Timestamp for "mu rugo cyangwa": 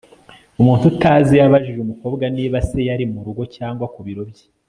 3.13-3.85